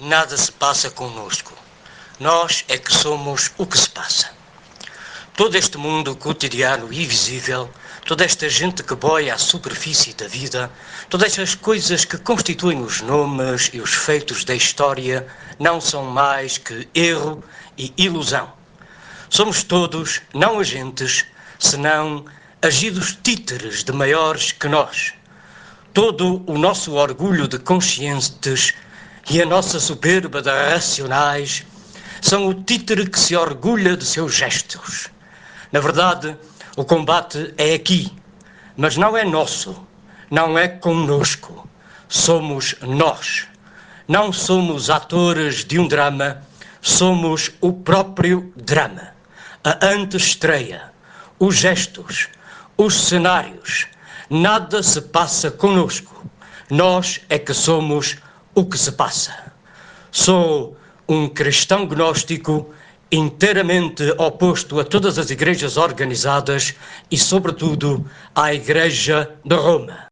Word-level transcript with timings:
Nada 0.00 0.36
se 0.36 0.50
passa 0.50 0.90
conosco. 0.90 1.52
Nós 2.18 2.64
é 2.66 2.76
que 2.76 2.92
somos 2.92 3.52
o 3.56 3.64
que 3.64 3.78
se 3.78 3.88
passa. 3.88 4.28
Todo 5.36 5.56
este 5.56 5.78
mundo 5.78 6.16
cotidiano 6.16 6.92
e 6.92 7.06
visível, 7.06 7.70
toda 8.04 8.24
esta 8.24 8.48
gente 8.48 8.82
que 8.82 8.96
boia 8.96 9.34
à 9.34 9.38
superfície 9.38 10.12
da 10.12 10.26
vida, 10.26 10.68
todas 11.08 11.28
estas 11.28 11.54
coisas 11.54 12.04
que 12.04 12.18
constituem 12.18 12.82
os 12.82 13.02
nomes 13.02 13.70
e 13.72 13.80
os 13.80 13.94
feitos 13.94 14.44
da 14.44 14.56
história, 14.56 15.28
não 15.60 15.80
são 15.80 16.06
mais 16.06 16.58
que 16.58 16.88
erro 16.92 17.44
e 17.78 17.94
ilusão. 17.96 18.52
Somos 19.30 19.62
todos 19.62 20.20
não 20.34 20.58
agentes, 20.58 21.24
senão 21.56 22.24
agidos 22.60 23.16
títeres 23.22 23.84
de 23.84 23.92
maiores 23.92 24.50
que 24.50 24.66
nós. 24.66 25.14
Todo 25.92 26.42
o 26.48 26.58
nosso 26.58 26.94
orgulho 26.94 27.46
de 27.46 27.60
conscientes 27.60 28.74
e 29.30 29.40
a 29.40 29.46
nossa 29.46 29.80
soberba 29.80 30.42
de 30.42 30.50
racionais 30.50 31.64
são 32.20 32.46
o 32.46 32.54
títere 32.54 33.08
que 33.08 33.18
se 33.18 33.36
orgulha 33.36 33.96
de 33.96 34.04
seus 34.04 34.34
gestos. 34.34 35.08
Na 35.72 35.80
verdade, 35.80 36.36
o 36.76 36.84
combate 36.84 37.54
é 37.56 37.74
aqui, 37.74 38.12
mas 38.76 38.96
não 38.96 39.16
é 39.16 39.24
nosso, 39.24 39.86
não 40.30 40.58
é 40.58 40.68
conosco. 40.68 41.68
Somos 42.08 42.74
nós. 42.82 43.46
Não 44.06 44.32
somos 44.32 44.90
atores 44.90 45.64
de 45.64 45.78
um 45.78 45.88
drama, 45.88 46.42
somos 46.82 47.50
o 47.60 47.72
próprio 47.72 48.52
drama. 48.54 49.14
A 49.64 49.86
antestreia, 49.86 50.92
os 51.38 51.56
gestos, 51.56 52.28
os 52.76 53.08
cenários. 53.08 53.86
Nada 54.28 54.82
se 54.82 55.00
passa 55.00 55.50
conosco. 55.50 56.26
Nós 56.70 57.20
é 57.28 57.38
que 57.38 57.54
somos 57.54 58.16
o 58.54 58.64
que 58.64 58.78
se 58.78 58.92
passa. 58.92 59.52
Sou 60.10 60.76
um 61.08 61.28
cristão 61.28 61.86
gnóstico 61.86 62.70
inteiramente 63.10 64.02
oposto 64.18 64.80
a 64.80 64.84
todas 64.84 65.18
as 65.18 65.30
igrejas 65.30 65.76
organizadas 65.76 66.74
e, 67.10 67.18
sobretudo, 67.18 68.04
à 68.34 68.52
Igreja 68.52 69.30
de 69.44 69.54
Roma. 69.54 70.08